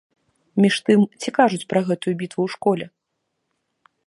Між 0.63 0.75
тым, 0.87 0.99
ці 1.21 1.29
кажуць 1.37 1.61
пра 1.75 1.85
гэтую 1.91 2.15
бітву 2.23 2.41
ў 2.49 2.55
школе? 2.57 2.85